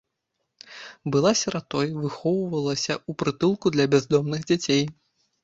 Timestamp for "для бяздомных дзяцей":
3.77-4.83